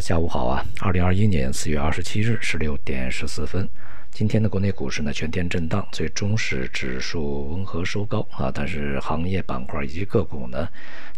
[0.00, 3.68] 下午好啊，二零二一年四月二十七日十六点十四分，
[4.10, 10.66] 今天的国内股市呢全天震荡，最终是指数温和收高啊，但是行业板块以及个股呢，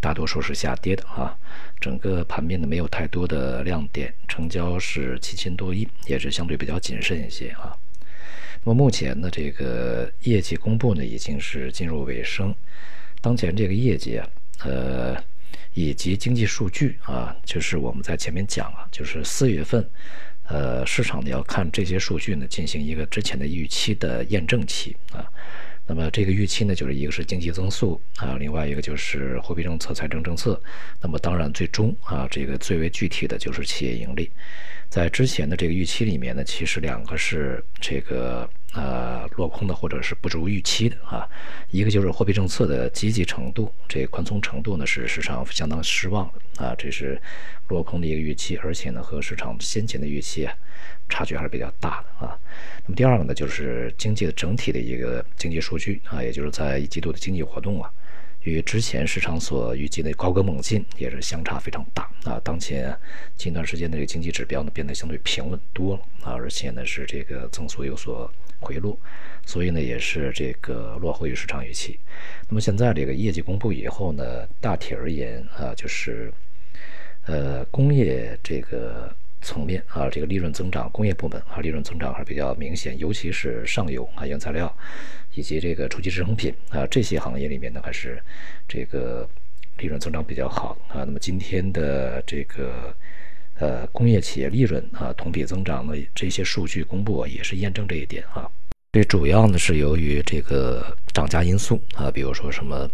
[0.01, 1.33] 大多数是下跌的啊，
[1.81, 7.73] 整个盘面呢没有太多的亮点，成交是七千多亿，也是相对比较谨慎一些啊。
[8.65, 12.53] 那么目前呢，这个业绩公布呢已经是进入尾声，
[13.21, 14.27] 当前这个业绩啊，
[14.65, 15.23] 呃。
[15.75, 19.89] 以及经济数据啊，就是我们在前面讲了，就是四月份，
[20.45, 25.25] 呃，市场呢要看这些数据呢，进行一个之前的预期的验证期啊。
[25.87, 30.61] 那么这个预期呢，就是一个是经济增速啊，另外一个就是货币政策、财政政策。
[31.01, 34.31] 那么当然最终啊，这个最为具体的就是企业盈利。
[34.89, 38.49] 在之前的这个预期里面呢，其实两个是这个。
[38.75, 41.29] 呃，落空的或者是不如预期的啊，
[41.71, 47.21] 一个就是货币政策的积极程度，这宽松程度呢是市场相当失望的啊，这是
[47.69, 50.55] 落空的一个预期，而且呢和市场先前的预期啊
[51.09, 52.39] 差距还是比较大的啊。
[52.85, 57.91] 那么第二个呢就是经济的整体的一个经济数据啊，也就是在一季度的经济活动啊。
[58.45, 62.41] 与之前市场所预计的高歌猛进也是相差非常大啊！
[62.43, 62.93] 当前
[63.37, 68.29] 近段时间的这个经济指标呢变得相对平稳多了啊，而且呢是这个增速有所
[68.63, 68.97] 回落，
[69.45, 71.99] 所以呢也是这个落后于市场预期。
[72.49, 76.33] 那么现在这个业绩公布以后呢，大体而言啊，就是
[77.27, 84.75] 呃工业这个层面啊，这个利润增长，工业部门啊利润增长还是比较明显，尤其是上游啊原材料。
[85.35, 88.23] 以及这个初级制成品啊，这些行业里面呢，还是
[88.69, 89.27] 这个
[89.79, 91.05] 利润增长比较好啊。
[91.05, 92.95] 那么今天的这个
[93.63, 98.43] 呃工业企业利润啊同比增长的这些数据公布，也是验证这一点啊。
[98.93, 102.91] 这主要呢是由于这个涨价因素啊，比如说什么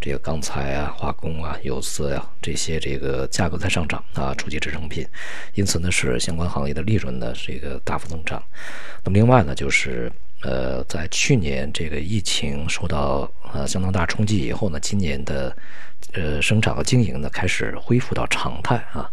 [0.00, 5.04] 这个钢材啊、化工啊、有色呀这些这个价格在上涨啊，初级制成品，
[5.54, 8.40] 因此呢是相关行业的利润呢是一个大幅增长。
[9.02, 10.12] 那么另外呢就是。
[10.42, 15.54] 呃，在去年这个疫情受到呃相当大冲击以后呢，今年的
[16.14, 19.04] 呃生产和经营呢开始恢复到常态啊，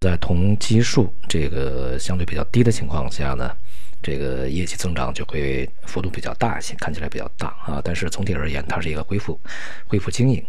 [0.00, 3.50] 在同基数这个相对比较低的情况下呢，
[4.02, 7.80] 这个业绩增长就会幅度比较大一些，看起来比较大啊。
[7.82, 9.40] 但是总体而言，它是一个恢复
[9.86, 10.44] 恢复经营，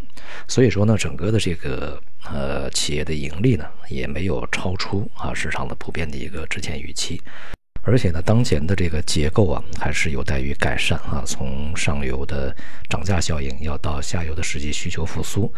[0.47, 7.21] 所以说呢，整个的这个呃企业的盈利呢也没有超出啊市场的普遍的一个之前预期。
[7.83, 11.23] 而且呢，当前的这个结构啊，还是有待于改善啊。
[11.25, 12.53] 从上游的
[12.89, 15.49] 涨价效应，要到下游的实际需求复苏，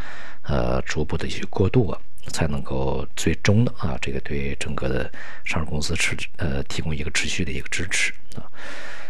[0.43, 1.99] 呃，逐步的去过渡啊，
[2.29, 5.11] 才能够最终的啊，这个对整个的
[5.45, 8.45] 上市公司持呃提供一个持续的一个支持啊。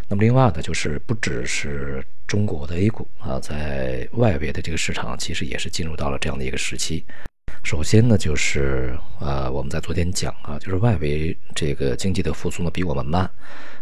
[0.08, 7.06] 那么另外呢，就是不只是中国的 A 股啊，在外围的这个市场，其实也是进入到了这样的一个时期。
[7.64, 13.30] 首先呢，就是呃，我们在昨天讲啊，就是外围这个经济的复苏呢比我们慢，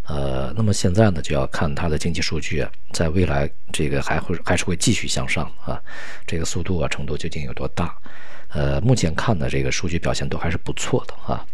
[0.04, 5.81] 呃，那么现在呢就要看它的经济数据啊，在未来这个还会还是会继续向上啊，
[6.25, 7.96] 这个速度啊程度究竟有多大？
[8.50, 11.46] 呃，目前看呢这个数据表现都还是不错的啊，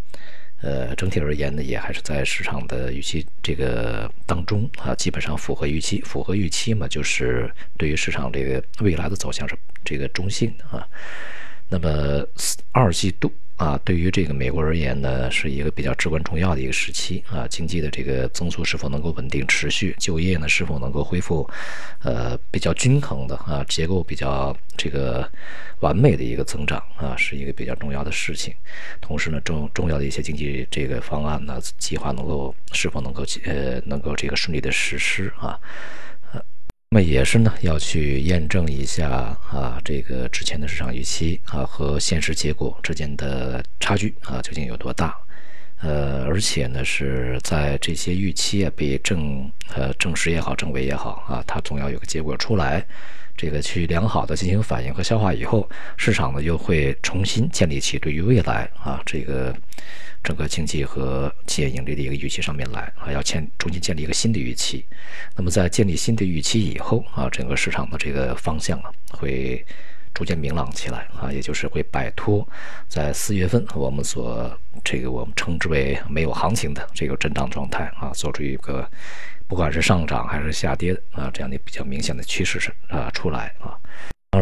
[0.62, 10.88] 呃，整体而言呢也还是在市场的预期这个当中啊，基本上符合预期，符合预期嘛，就是对于市场这个未来的走向是这个中性的啊。
[11.70, 12.24] 那么
[12.72, 17.48] 二季度啊，对于这个美国而言呢，是一个比较至关重要的一个时期啊。
[17.48, 21.48] 经济的这个增速是否能够稳定持续，就业呢是否能够恢复，
[22.02, 25.30] 呃，比较均衡的啊，结构比较这个
[25.82, 28.54] 完美的一个增长啊，是一个比较重要的事情。
[29.00, 35.60] 同时呢，重重要的一些经济这个方案呢，计划能够是否能够呃能够这个顺利的实施啊。
[36.94, 39.10] 那么也是呢，要去验证一下
[39.50, 45.18] 啊，这个之前的市场预期啊和现实结果之间的差距啊究竟有多大？
[45.82, 52.86] 呃，而且呢是在这些预期啊被证呃证实也好，证伪也好啊，它总要有个结果出来，
[53.36, 59.56] 这个去良好的进行反应和消化以后，市场呢又会重新建立起对于未来啊这个。
[60.24, 64.86] 整个经济和企业盈利的一个预期上面来啊，要建重新建立一个新的预期。
[65.36, 69.62] 那么在建立新的预期以后啊，整个市场的这个方向啊，会
[70.14, 72.48] 逐渐明朗起来啊，也就是会摆脱
[72.88, 78.90] 在四月份我们所这个我们称之为没有行情的这个震荡状态啊，做出一个
[79.54, 83.78] 不管是上涨还是下跌啊这样的比较明显的趋势是啊出来啊。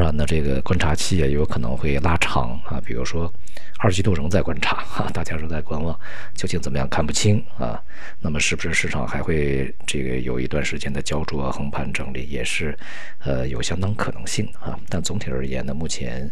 [0.02, 3.32] 当然呢，这个观察期也有可能会拉长啊，比如说
[3.78, 5.96] 二季度仍在观察哈，大家仍在观望，
[6.34, 7.80] 究竟怎么样看不清啊。
[8.20, 12.76] 那么是不是市场还会这个有一段时间的焦灼横盘整理，也是
[13.20, 14.76] 呃有相当可能性啊。
[14.90, 16.28] 但总体而言呢，目前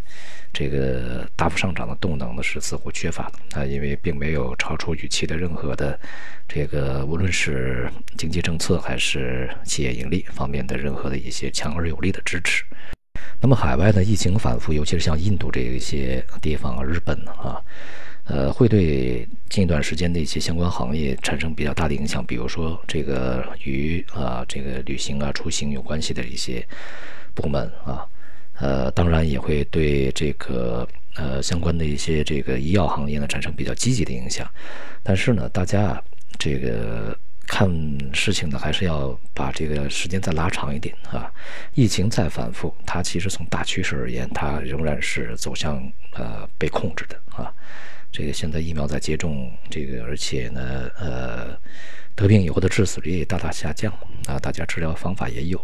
[0.51, 5.99] 这个大幅上涨的动能呢是似乎缺乏的啊，因为并没有超出预期的任何的
[6.47, 7.87] 这个无论是
[8.17, 12.65] 经济政策还是企业盈利方面的任何的一些强而有力的支持。
[13.41, 17.55] 那么海外的疫情反复，尤其是像印度这一些地方、日本啊，
[18.25, 22.23] 呃，会对近一段时间的一些相关行业产生比较大的影响。
[22.25, 26.67] 比如说，这个与啊这个旅行啊、出行有关系的一些
[27.33, 28.05] 部门啊，
[28.59, 34.45] 呃，当然也会对这个呃相关的一些这个医药行业呢产生比较积极的影响。
[35.01, 36.03] 但是呢，大家啊
[36.37, 37.17] 这个。
[37.49, 37.67] 看
[38.13, 41.29] 事情呢，还是要把这个时间再拉长一点啊。
[41.73, 45.81] 疫情再反复，它其实从大趋势而言，它仍然是走向
[46.13, 47.51] 呃被控制的啊。
[48.11, 51.57] 这个现在疫苗在接种，这个而且呢，呃，
[52.15, 53.91] 得病以后的致死率也大大下降
[54.27, 54.37] 啊。
[54.39, 55.59] 大家治疗方法也有，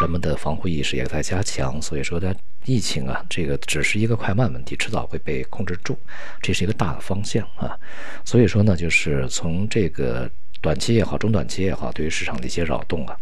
[0.00, 1.80] 人们的防护意识也在加强。
[1.80, 2.34] 所以说呢，
[2.64, 5.98] 疫情啊，这个只是一个快慢问题，迟早会被控制住，
[6.40, 7.78] 这是一个大的方向啊。
[8.24, 10.30] 所以说呢，就是从这个。
[10.60, 13.16] 短期也好，中短期也好，对于市场的一些扰动啊，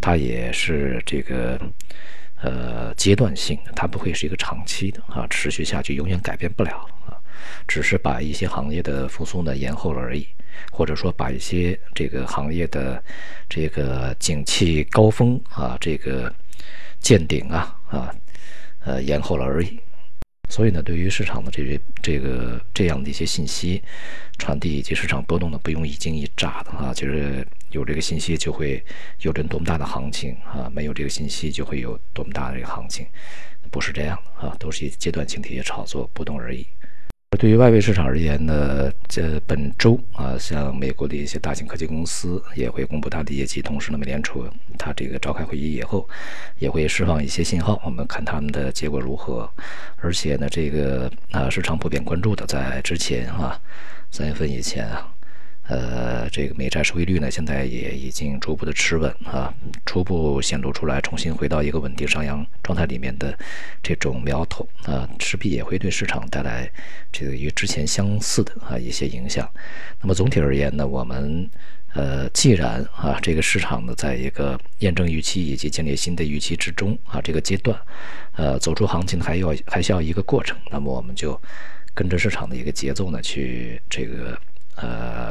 [0.00, 1.60] 它也是这个
[2.40, 7.18] 呃阶段性的，它不会是一个长期的啊，持续下去永远改变不了啊，
[7.66, 10.26] 只是把一些行业的复苏呢延后了而已，
[10.70, 13.02] 或者说把一些这个行业的
[13.48, 16.32] 这个景气高峰啊这个
[17.00, 18.14] 见顶啊啊
[18.84, 19.78] 呃延后了而已。
[20.48, 23.82] 所以呢，对于市场的这些这个这样的一些信息
[24.38, 28.82] 传递以及市场波动呢，不用一惊一乍的啊，就是有这个信息就会
[29.20, 33.06] 有着多么大的行情啊，没有这个信息就会有多么大的这个行情，
[33.70, 36.66] 不是这样的啊，都是一阶段性的一些炒作波动而已。
[37.36, 44.44] 对于外围市场而言呢，这本周啊，像美国的一些大型科技公司也会公布它的业绩，同时呢，美联储
[44.78, 46.08] 它这个召开会议以后，
[46.58, 49.48] 也会释放一些信号，我们看他们的结果如何。
[49.98, 53.60] 而且呢，这个啊，市场普遍关注的，在之前啊，
[54.10, 55.06] 三月份以前啊。
[55.68, 59.52] 呃，这个美债收益率呢，现在也已经逐步的持稳啊，
[59.84, 63.38] 初步显露出来，重新回到一个稳定上扬状态里面的
[63.82, 66.70] 这种苗头啊，势必也会对市场带来
[67.12, 69.46] 这个与之前相似的啊一些影响。
[70.00, 71.46] 那么总体而言呢，我们
[71.92, 77.78] 呃，既然啊这个市场呢，在一个验证预期以及建立新的预期之中啊这个阶段，
[78.36, 81.38] 呃，走出行情还要还需要一个过程，那么我们就
[81.92, 84.40] 跟着市场的一个节奏呢去这个。
[84.80, 85.27] 呃，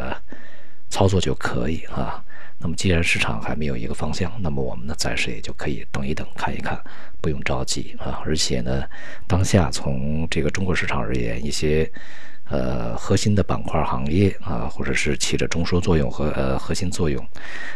[0.98, 2.24] 操作就可以啊。
[2.58, 6.76] 那么，既然市场还没有一个方向，那么我们呢，暂时也就可以等一等，看一看，
[7.22, 8.20] 不用着急啊。
[8.26, 8.84] 而且呢，
[9.28, 11.88] 当下从这个中国市场而言，一些
[12.50, 17.24] 呃核心的板块行业啊，或者是起着中枢作用和呃核心作用、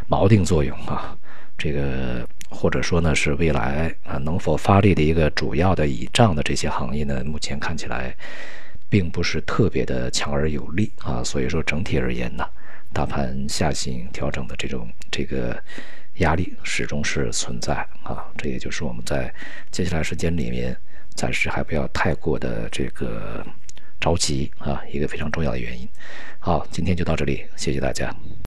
[0.09, 1.15] 锚定作用啊，
[1.59, 8.15] 这个或者说呢是未来啊能否发力的一个主要的倚仗的这些行业呢，目前看起来。
[8.89, 12.45] 并不是特别的强而有力啊，所以说整体而言呢，
[12.93, 15.61] 大盘下行调整的这种这个
[16.15, 19.33] 压力始终是存在啊，这也就是我们在
[19.71, 20.75] 接下来时间里面
[21.15, 23.45] 暂时还不要太过的这个
[23.99, 25.88] 着急啊，一个非常重要的原因。
[26.39, 28.13] 好，今天就到这里，谢谢大家。